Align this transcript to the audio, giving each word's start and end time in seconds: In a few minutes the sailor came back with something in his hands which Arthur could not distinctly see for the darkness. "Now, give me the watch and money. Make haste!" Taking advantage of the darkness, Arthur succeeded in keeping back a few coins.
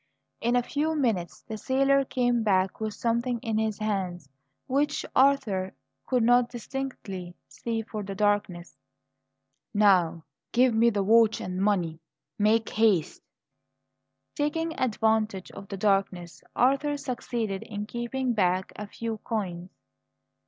In 0.41 0.55
a 0.55 0.63
few 0.63 0.95
minutes 0.95 1.43
the 1.43 1.59
sailor 1.59 2.03
came 2.03 2.41
back 2.41 2.79
with 2.79 2.95
something 2.95 3.37
in 3.43 3.59
his 3.59 3.77
hands 3.77 4.29
which 4.65 5.05
Arthur 5.15 5.75
could 6.07 6.23
not 6.23 6.49
distinctly 6.49 7.35
see 7.47 7.83
for 7.83 8.01
the 8.01 8.15
darkness. 8.15 8.75
"Now, 9.75 10.23
give 10.53 10.73
me 10.73 10.89
the 10.89 11.03
watch 11.03 11.39
and 11.39 11.59
money. 11.61 11.99
Make 12.39 12.69
haste!" 12.69 13.21
Taking 14.33 14.73
advantage 14.79 15.51
of 15.51 15.67
the 15.67 15.77
darkness, 15.77 16.41
Arthur 16.55 16.97
succeeded 16.97 17.61
in 17.61 17.85
keeping 17.85 18.33
back 18.33 18.71
a 18.77 18.87
few 18.87 19.19
coins. 19.19 19.69